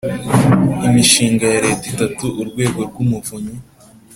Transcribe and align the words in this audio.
imishinga 0.87 1.45
ya 1.53 1.59
leta 1.65 1.85
itatu 1.93 2.25
urwego 2.41 2.79
rw'umuvunyi 2.87 3.55